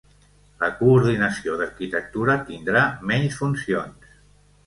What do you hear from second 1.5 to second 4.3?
d'Arquitectura tindrà menys funcions